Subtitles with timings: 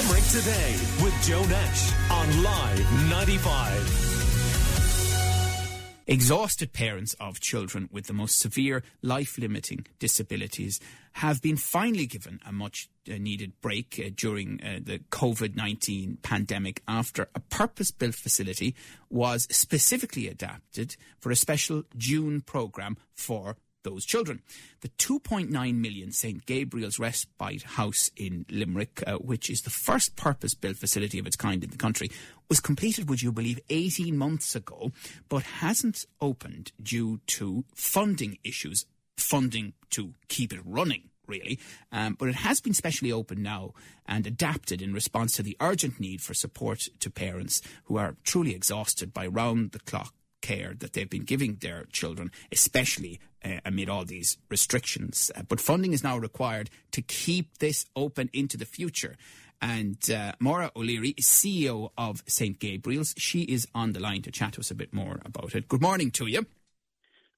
[0.00, 6.04] Limerick Today with Joe Nash on Live 95.
[6.06, 10.80] Exhausted parents of children with the most severe life limiting disabilities
[11.12, 16.16] have been finally given a much uh, needed break uh, during uh, the COVID 19
[16.22, 18.74] pandemic after a purpose built facility
[19.10, 24.42] was specifically adapted for a special June programme for those children.
[24.80, 30.54] The 2.9 million St Gabriel's Respite House in Limerick, uh, which is the first purpose
[30.54, 32.10] built facility of its kind in the country,
[32.48, 34.92] was completed, would you believe, 18 months ago,
[35.28, 38.86] but hasn't opened due to funding issues,
[39.16, 41.04] funding to keep it running.
[41.26, 41.60] Really,
[41.92, 43.72] um, but it has been specially opened now
[44.04, 48.52] and adapted in response to the urgent need for support to parents who are truly
[48.52, 53.88] exhausted by round the clock care that they've been giving their children, especially uh, amid
[53.88, 55.30] all these restrictions.
[55.34, 59.16] Uh, but funding is now required to keep this open into the future.
[59.62, 62.58] And uh, Maura O'Leary is CEO of St.
[62.58, 63.14] Gabriel's.
[63.18, 65.68] She is on the line to chat to us a bit more about it.
[65.68, 66.46] Good morning to you.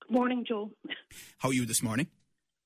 [0.01, 0.71] Good morning, Joe.
[1.39, 2.07] How are you this morning?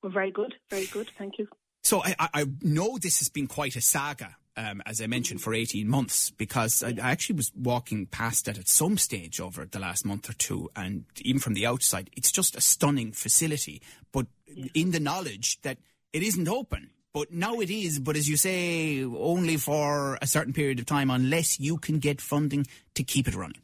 [0.02, 1.10] We're very good, very good.
[1.16, 1.48] Thank you.
[1.82, 5.54] So I, I know this has been quite a saga um, as I mentioned, for
[5.54, 9.78] 18 months because I, I, actually was walking past it at some stage over the
[9.78, 10.70] last month or two.
[10.74, 14.68] And even from the outside, it's just a stunning facility, but yeah.
[14.74, 15.78] in the knowledge that
[16.12, 16.90] it isn't open.
[17.12, 21.10] But now it is, but as you say, only for a certain period of time
[21.10, 23.62] unless you can get funding to keep it running.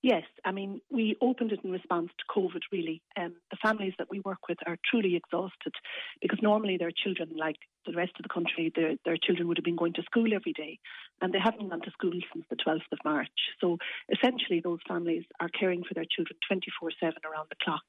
[0.00, 3.02] Yes, I mean, we opened it in response to COVID, really.
[3.16, 5.72] Um, the families that we work with are truly exhausted
[6.22, 7.56] because normally their children, like
[7.90, 10.52] the rest of the country, their, their children would have been going to school every
[10.52, 10.78] day
[11.20, 13.28] and they haven't gone to school since the 12th of March.
[13.60, 17.84] So essentially, those families are caring for their children 24 7 around the clock.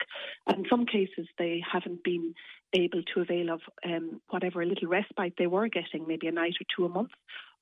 [0.47, 2.33] And in some cases, they haven't been
[2.73, 6.66] able to avail of um, whatever little respite they were getting, maybe a night or
[6.75, 7.11] two a month,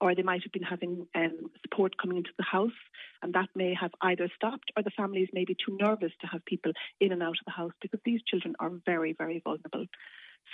[0.02, 2.80] or they might have been having um, support coming into the house,
[3.22, 6.44] and that may have either stopped or the families may be too nervous to have
[6.46, 9.86] people in and out of the house because these children are very, very vulnerable.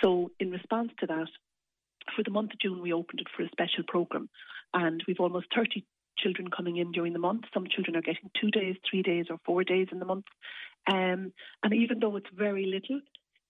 [0.02, 1.28] So, in response to that,
[2.14, 4.28] for the month of June, we opened it for a special programme,
[4.72, 5.84] and we've almost 30
[6.18, 7.44] children coming in during the month.
[7.52, 10.26] Some children are getting two days, three days, or four days in the month.
[10.86, 11.32] Um,
[11.62, 13.00] and even though it's very little,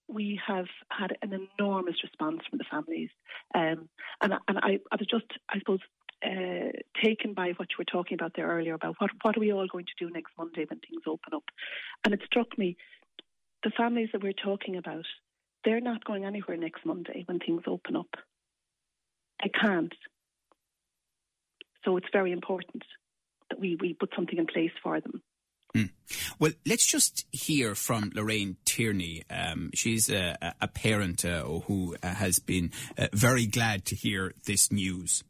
[0.07, 3.09] we have had an enormous response from the families.
[3.53, 3.89] Um,
[4.21, 5.79] and and I, I was just, I suppose,
[6.25, 6.71] uh,
[7.03, 9.67] taken by what you were talking about there earlier about what, what are we all
[9.67, 11.43] going to do next Monday when things open up.
[12.03, 12.77] And it struck me,
[13.63, 15.05] the families that we're talking about,
[15.63, 18.09] they're not going anywhere next Monday when things open up.
[19.45, 19.93] They can't.
[21.83, 22.83] So it's very important
[23.51, 25.21] that we, we put something in place for them.
[25.75, 25.91] Mm.
[26.39, 29.21] Well, let's just hear from Lorraine Tierney.
[29.29, 34.33] Um, she's a, a parent uh, who uh, has been uh, very glad to hear
[34.45, 35.23] this news.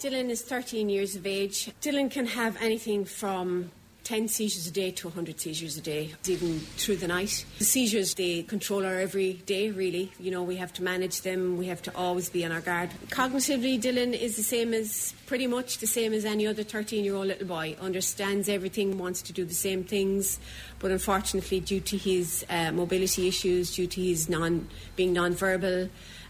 [0.00, 1.70] Dylan is 13 years of age.
[1.82, 3.72] Dylan can have anything from
[4.10, 7.44] 10 seizures a day to 100 seizures a day, even through the night.
[7.58, 10.10] The seizures, they control our every day, really.
[10.18, 12.90] You know, we have to manage them, we have to always be on our guard.
[13.10, 17.14] Cognitively, Dylan is the same as, pretty much the same as any other 13 year
[17.14, 17.76] old little boy.
[17.80, 20.40] Understands everything, wants to do the same things,
[20.80, 24.66] but unfortunately, due to his uh, mobility issues, due to his non
[24.96, 25.88] being non verbal,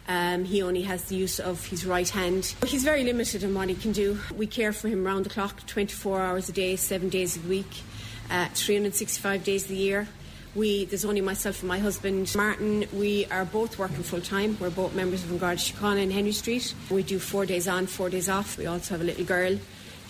[0.08, 2.54] um, he only has the use of his right hand.
[2.66, 4.18] He's very limited in what he can do.
[4.36, 7.82] We care for him round the clock, 24 hours a day, seven days a week,
[8.30, 10.08] uh, 365 days the year.
[10.54, 12.86] We, there's only myself and my husband, Martin.
[12.92, 14.56] We are both working full time.
[14.58, 16.74] We're both members of Garda Síochána in Henry Street.
[16.90, 18.58] We do four days on, four days off.
[18.58, 19.58] We also have a little girl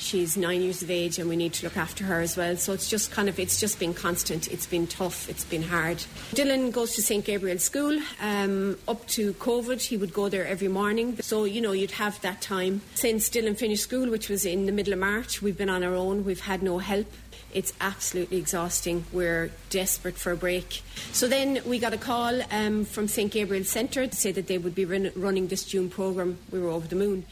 [0.00, 2.56] She's nine years of age and we need to look after her as well.
[2.56, 4.50] So it's just kind of, it's just been constant.
[4.50, 5.28] It's been tough.
[5.28, 5.98] It's been hard.
[6.32, 7.24] Dylan goes to St.
[7.24, 8.00] Gabriel School.
[8.20, 11.20] Um, up to COVID, he would go there every morning.
[11.20, 12.80] So, you know, you'd have that time.
[12.94, 15.94] Since Dylan finished school, which was in the middle of March, we've been on our
[15.94, 16.24] own.
[16.24, 17.06] We've had no help.
[17.52, 19.04] It's absolutely exhausting.
[19.12, 20.82] We're desperate for a break.
[21.12, 23.30] So then we got a call um, from St.
[23.30, 26.38] Gabriel Centre to say that they would be run- running this June programme.
[26.50, 27.26] We were over the moon.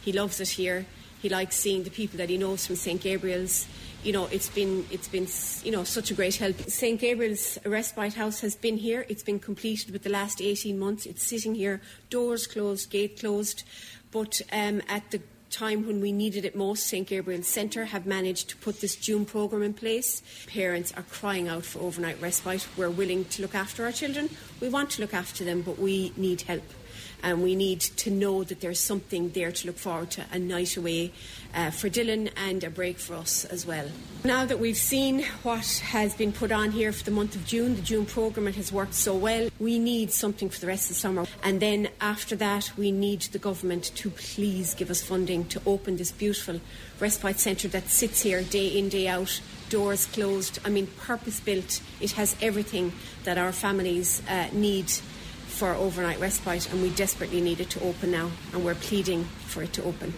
[0.00, 0.86] He loves it here.
[1.20, 3.66] He likes seeing the people that he knows from St Gabriel's.
[4.04, 5.26] You know, it's been it's been
[5.64, 6.58] you know such a great help.
[6.70, 9.04] St Gabriel's respite house has been here.
[9.08, 11.06] It's been completed with the last eighteen months.
[11.06, 13.64] It's sitting here, doors closed, gate closed,
[14.12, 15.20] but um, at the
[15.50, 19.24] time when we needed it most, St Gabriel's Centre have managed to put this June
[19.24, 20.22] programme in place.
[20.46, 22.68] Parents are crying out for overnight respite.
[22.76, 24.28] We're willing to look after our children.
[24.60, 26.64] We want to look after them, but we need help.
[27.22, 30.76] And we need to know that there's something there to look forward to a night
[30.76, 31.12] away
[31.54, 33.88] uh, for Dylan and a break for us as well.
[34.24, 37.76] Now that we've seen what has been put on here for the month of June,
[37.76, 39.48] the June programme, it has worked so well.
[39.58, 41.26] We need something for the rest of the summer.
[41.42, 45.96] And then after that, we need the government to please give us funding to open
[45.96, 46.60] this beautiful
[47.00, 49.40] respite centre that sits here day in, day out,
[49.70, 50.58] doors closed.
[50.64, 51.80] I mean, purpose built.
[52.00, 52.92] It has everything
[53.24, 54.92] that our families uh, need
[55.58, 59.60] for overnight respite, and we desperately need it to open now, and we're pleading for
[59.64, 60.14] it to open.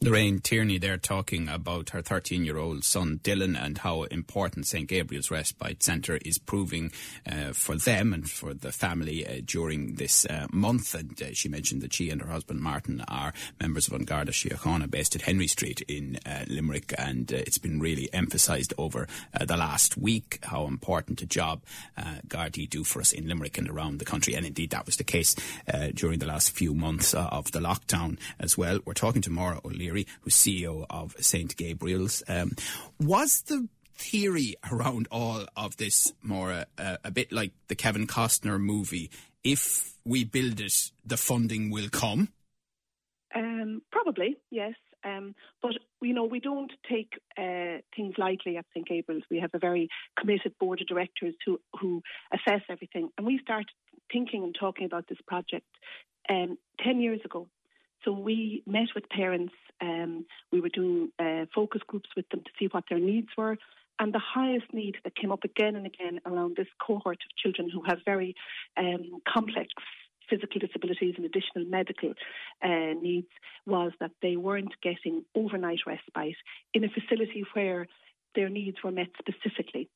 [0.00, 4.88] Lorraine Tierney there talking about her 13 year old son Dylan and how important St
[4.88, 6.92] Gabriel's Respite Centre is proving
[7.28, 10.94] uh, for them and for the family uh, during this uh, month.
[10.94, 14.30] And uh, she mentioned that she and her husband Martin are members of An Garda
[14.30, 16.94] Síochána based at Henry Street in uh, Limerick.
[16.96, 19.08] And uh, it's been really emphasised over
[19.44, 21.60] the last week how important a job
[21.96, 24.34] uh, Gardaí do for us in Limerick and around the country.
[24.34, 25.34] And indeed, that was the case
[25.92, 28.78] during the last few months of the lockdown as well.
[28.84, 31.56] We're talking to Maura O'Leary who's CEO of St.
[31.56, 32.22] Gabriel's.
[32.28, 32.52] Um,
[33.00, 38.58] was the theory around all of this more uh, a bit like the Kevin Costner
[38.58, 39.10] movie?
[39.44, 42.28] If we build it, the funding will come?
[43.34, 44.74] Um, probably, yes.
[45.04, 49.22] Um, but you know, we don't take uh, things lightly at St Gabriel's.
[49.30, 49.88] We have a very
[50.18, 52.02] committed board of directors who who
[52.32, 53.68] assess everything, and we started
[54.12, 55.66] thinking and talking about this project
[56.28, 57.48] um, ten years ago.
[58.04, 59.54] So we met with parents.
[59.80, 63.56] Um, we were doing uh, focus groups with them to see what their needs were.
[64.00, 67.68] And the highest need that came up again and again around this cohort of children
[67.68, 68.34] who have very
[68.76, 69.72] um, complex
[70.30, 72.12] physical disabilities and additional medical
[72.62, 73.28] uh, needs
[73.66, 76.36] was that they weren't getting overnight respite
[76.74, 77.86] in a facility where
[78.34, 79.88] their needs were met specifically.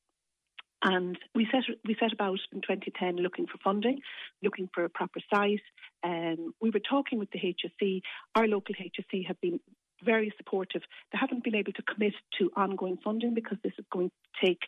[0.83, 4.01] And we set we set about in 2010 looking for funding,
[4.41, 5.61] looking for a proper site.
[6.03, 8.01] Um, we were talking with the HSE.
[8.35, 9.61] Our local HSE have been
[10.03, 10.81] very supportive.
[11.11, 14.59] They haven't been able to commit to ongoing funding because this is going to take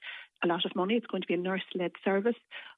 [0.42, 0.96] a lot of money.
[0.96, 2.38] It's going to be a nurse-led service,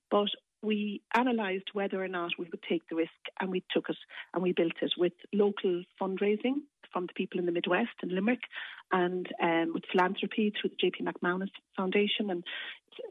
[0.09, 0.29] but
[0.63, 3.97] we analysed whether or not we would take the risk, and we took it
[4.33, 6.61] and we built it with local fundraising
[6.97, 8.41] from the people in the Midwest and Limerick,
[8.91, 12.43] and um, with philanthropy through the JP McManus Foundation and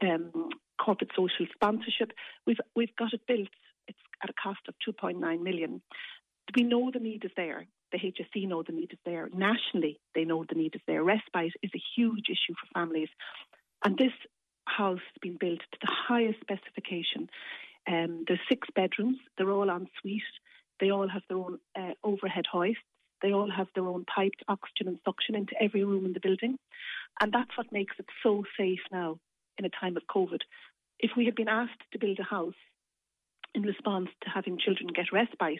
[0.03, 2.11] um, corporate social sponsorship.
[2.45, 3.47] We've we've got it built.
[3.87, 5.81] It's at a cost of 2.9 million.
[6.53, 7.65] We know the need is there.
[7.93, 9.29] The HSE know the need is there.
[9.33, 11.01] Nationally, they know the need is there.
[11.01, 13.09] Respite is a huge issue for families,
[13.85, 14.11] and this
[14.65, 17.29] house has been built to the highest specification.
[17.89, 19.17] Um, there's six bedrooms.
[19.37, 20.33] They're all en suite.
[20.81, 22.83] They all have their own uh, overhead hoists.
[23.21, 26.57] They all have their own piped oxygen and suction into every room in the building.
[27.19, 29.19] And that's what makes it so safe now
[29.57, 30.41] in a time of COVID.
[30.99, 32.53] If we had been asked to build a house
[33.53, 35.59] in response to having children get respite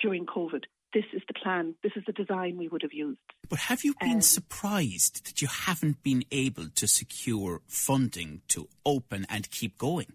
[0.00, 0.64] during COVID,
[0.94, 3.18] this is the plan, this is the design we would have used.
[3.48, 8.68] But have you been um, surprised that you haven't been able to secure funding to
[8.84, 10.12] open and keep going?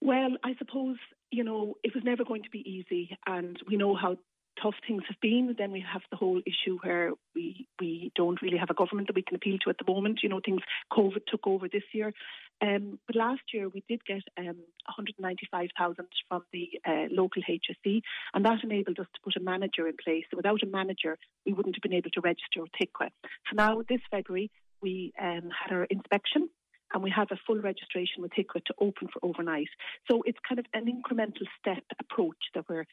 [0.00, 0.98] Well, I suppose,
[1.30, 4.18] you know, it was never going to be easy, and we know how
[4.62, 5.54] tough things have been.
[5.56, 9.16] Then we have the whole issue where we we don't really have a government that
[9.16, 10.20] we can appeal to at the moment.
[10.22, 10.62] You know, things
[10.92, 12.12] COVID took over this year,
[12.60, 14.56] um, but last year we did get um,
[14.86, 18.00] 195,000 from the uh, local HSE,
[18.34, 20.24] and that enabled us to put a manager in place.
[20.30, 23.10] So without a manager, we wouldn't have been able to register HIQA.
[23.48, 24.50] So now this February
[24.80, 26.48] we um, had our inspection
[26.94, 29.68] and we have a full registration with HIQA to open for overnight.
[30.10, 32.86] So it's kind of an incremental step approach that we're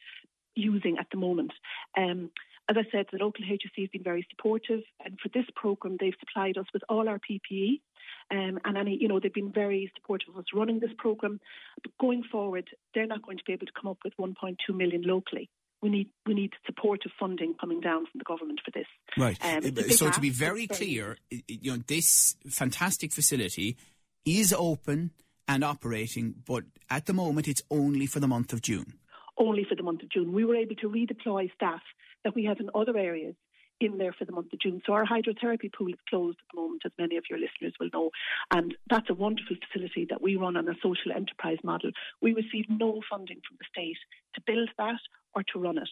[0.56, 1.52] using at the moment.
[1.96, 2.30] Um,
[2.68, 6.14] as I said, the local HSE has been very supportive, and for this programme, they've
[6.18, 7.80] supplied us with all our PPE,
[8.32, 11.38] um, and any, you know, they've been very supportive of us running this programme.
[11.82, 15.02] But going forward, they're not going to be able to come up with 1.2 million
[15.02, 15.48] locally.
[15.80, 18.86] We need we need supportive funding coming down from the government for this.
[19.16, 19.38] Right.
[19.44, 23.76] Um, so to be very clear, you know, this fantastic facility
[24.24, 25.12] is open
[25.46, 28.94] and operating, but at the moment it's only for the month of June
[29.38, 30.32] only for the month of June.
[30.32, 31.82] We were able to redeploy staff
[32.24, 33.34] that we have in other areas
[33.80, 34.80] in there for the month of June.
[34.86, 37.90] So our hydrotherapy pool is closed at the moment, as many of your listeners will
[37.92, 38.10] know.
[38.50, 41.90] And that's a wonderful facility that we run on a social enterprise model.
[42.22, 43.98] We receive no funding from the state
[44.34, 45.00] to build that
[45.34, 45.90] or to run it.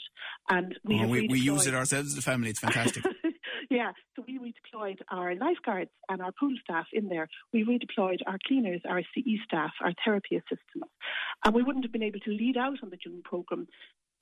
[0.49, 2.51] And we, oh, we, we, use it ourselves as a family.
[2.51, 3.05] It's fantastic.
[3.71, 7.29] yeah, so we redeployed our lifeguards and our pool staff in there.
[7.53, 10.93] We redeployed our cleaners, our CE staff, our therapy assistants.
[11.45, 13.67] And we wouldn't have been able to lead out on the June programme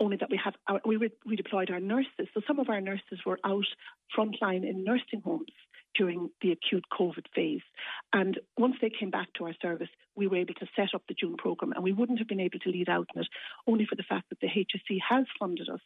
[0.00, 2.28] only that we have we redeployed our nurses.
[2.34, 3.66] So some of our nurses were out
[4.16, 5.52] frontline in nursing homes
[5.94, 7.61] during the acute COVID phase.
[8.12, 11.14] And once they came back to our service, we were able to set up the
[11.14, 13.28] June programme, and we wouldn't have been able to lead out in it
[13.66, 15.80] only for the fact that the HSE has funded us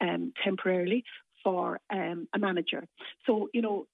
[0.00, 1.04] um, temporarily
[1.46, 2.82] for um, a manager.
[3.24, 3.86] So, you know,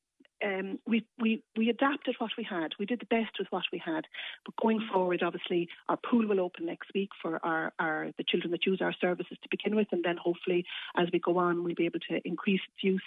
[0.43, 2.73] um, we, we, we adapted what we had.
[2.79, 4.05] We did the best with what we had.
[4.47, 8.51] But going forward, obviously, our pool will open next week for our, our the children
[8.53, 10.65] that use our services to begin with, and then hopefully,
[10.97, 13.03] as we go on, we'll be able to increase its use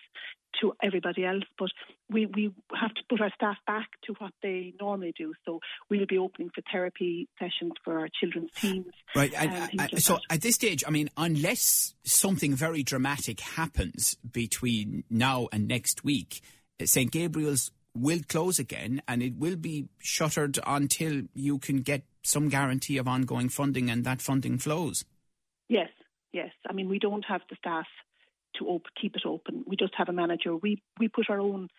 [0.62, 1.44] to everybody else.
[1.58, 1.70] But
[2.10, 5.34] we, we have to put our staff back to what they normally do.
[5.46, 5.60] So
[5.90, 8.94] we'll be opening for therapy sessions for our children's teams.
[9.16, 9.34] Right.
[9.36, 10.22] And, uh, like so that.
[10.36, 16.42] at this stage, I mean, unless something very dramatic happens between now and next week,
[16.84, 17.12] St.
[17.12, 22.98] Gabriel's will close again and it will be shuttered until you can get some guarantee
[22.98, 25.06] of ongoing funding and that funding flows.
[25.70, 25.90] Yes,
[26.34, 26.52] yes.
[26.68, 27.88] I mean, we don't have the staff
[28.60, 29.64] to op- keep it open.
[29.68, 30.56] We just have a manager.
[30.56, 31.70] We we put our own,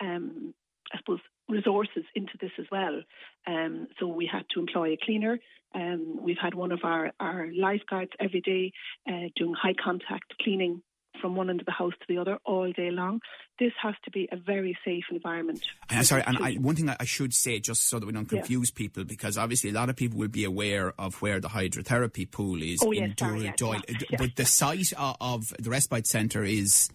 [0.00, 0.54] um,
[0.92, 3.02] I suppose, resources into this as well.
[3.46, 5.38] Um, so we had to employ a cleaner.
[5.74, 8.72] Um, we've had one of our, our lifeguards every day
[9.08, 10.82] uh, doing high contact cleaning
[11.20, 13.20] from one end of the house to the other all day long.
[13.58, 15.62] This has to be a very safe environment.
[15.88, 18.70] I'm sorry, and I, one thing I should say, just so that we don't confuse
[18.70, 18.78] yeah.
[18.78, 22.62] people, because obviously a lot of people will be aware of where the hydrotherapy pool
[22.62, 23.80] is oh, in yes, Doyle, yes, Doyle.
[23.88, 26.90] Yes, but the site of the respite centre is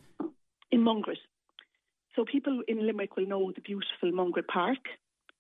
[0.72, 1.18] in Mungret.
[2.16, 4.80] So people in Limerick will know the beautiful Mungret Park,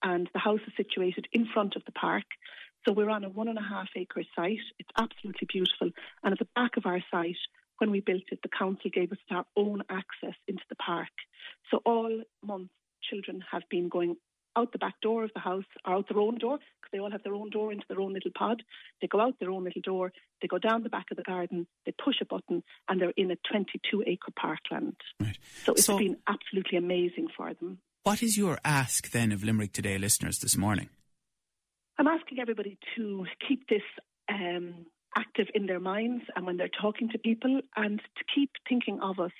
[0.03, 2.23] and the house is situated in front of the park.
[2.85, 4.57] So we're on a one and a half acre site.
[4.79, 5.91] It's absolutely beautiful.
[6.23, 7.37] And at the back of our site
[7.81, 11.09] when we built it, the council gave us our own access into the park.
[11.71, 12.69] So all month,
[13.01, 14.17] children have been going
[14.55, 17.09] out the back door of the house or out their own door because they all
[17.09, 18.61] have their own door into their own little pod.
[19.01, 20.11] They go out their own little door,
[20.41, 23.31] they go down the back of the garden, they push a button, and they're in
[23.31, 24.97] a 22 acre parkland.
[25.19, 25.37] Right.
[25.63, 27.79] So it's so, been absolutely amazing for them.
[28.03, 30.89] What is your ask then of Limerick Today listeners this morning?
[31.97, 33.83] I'm asking everybody to keep this
[34.29, 34.85] um,
[35.17, 39.19] active in their minds and when they're talking to people and to keep thinking of
[39.19, 39.31] us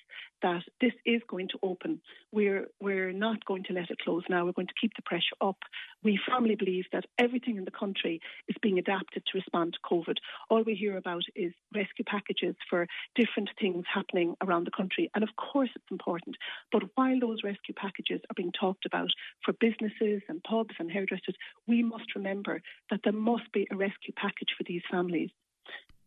[0.42, 2.02] that this is going to open.
[2.32, 4.46] We're we're not going to let it close now.
[4.46, 5.58] We're going to keep the pressure up.
[6.04, 10.18] We firmly believe that everything in the country is being adapted to respond to COVID.
[10.50, 15.12] All we hear about is rescue packages for different things happening around the country.
[15.14, 16.38] And of course it's important.
[16.72, 19.10] But while those rescue packages are being talked about
[19.46, 21.36] for businesses and pubs and hairdressers,
[21.68, 25.30] we must remember that there must be a rescue package for these families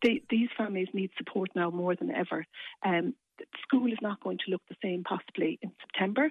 [0.05, 2.47] they, these families need support now more than ever.
[2.85, 3.15] Um,
[3.63, 6.31] school is not going to look the same possibly in September.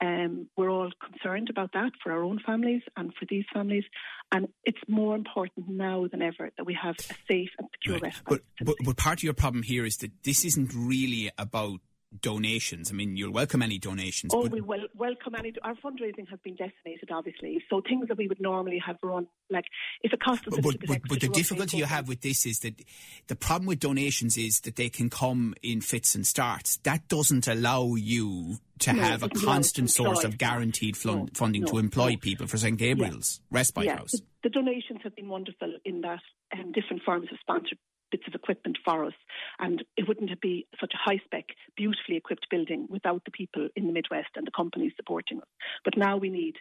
[0.00, 3.84] Um, we're all concerned about that for our own families and for these families.
[4.32, 8.14] And it's more important now than ever that we have a safe and secure right.
[8.26, 11.80] But, but, but part of your problem here is that this isn't really about
[12.18, 12.90] donations?
[12.90, 14.32] I mean, you'll welcome any donations.
[14.34, 15.54] Oh, we will welcome any.
[15.62, 17.62] Our fundraising has been decimated, obviously.
[17.70, 19.64] So things that we would normally have run, like
[20.02, 22.60] if it costs us but, but, but, but the difficulty you have with this is
[22.60, 22.74] that
[23.28, 26.78] the problem with donations is that they can come in fits and starts.
[26.78, 31.78] That doesn't allow you to no, have a constant source of guaranteed no, funding to
[31.78, 33.58] employ people for St Gabriel's yeah.
[33.58, 33.96] Respite yeah.
[33.98, 34.12] House.
[34.12, 36.20] The, the, donations have been wonderful in that
[36.52, 37.78] um, different forms of sponsorship
[38.10, 39.14] bits of equipment for us.
[39.58, 43.86] And it wouldn't be such a high spec, beautifully equipped building without the people in
[43.86, 45.48] the Midwest and the companies supporting us.
[45.84, 46.56] But now we need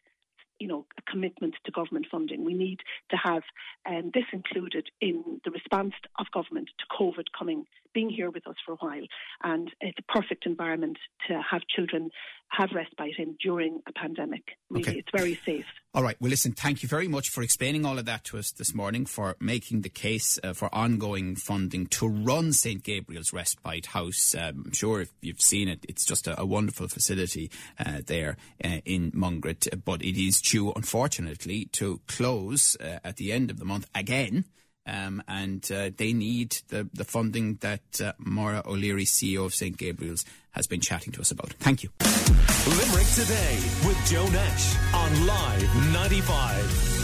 [0.60, 2.44] you know, a commitment to government funding.
[2.44, 3.44] We need to have
[3.88, 8.55] um, this included in the response of government to COVID coming, being here with us
[8.65, 9.05] for a while.
[9.43, 12.10] And it's a perfect environment to have children
[12.51, 14.58] have respite in during a pandemic.
[14.69, 15.00] Really, okay.
[15.00, 15.65] it's very safe.
[15.93, 16.15] All right.
[16.19, 19.05] Well, listen, thank you very much for explaining all of that to us this morning,
[19.05, 22.84] for making the case uh, for ongoing funding to run St.
[22.84, 24.36] Gabriel's Respite House.
[24.36, 28.38] Um, I'm sure if you've seen it, it's just a, a wonderful facility uh, there
[28.63, 33.60] uh, in Mungret, but it is due, unfortunately, to close uh, at the end of
[33.60, 34.46] the month again.
[34.86, 39.78] Um, and uh, they need the, the funding that uh, Maura O'Leary, CEO of St.
[39.78, 41.54] Gabriel's, has been chatting to us about.
[41.54, 41.90] Thank you.
[42.02, 46.99] Limerick Today with Joe Nash on Live 95.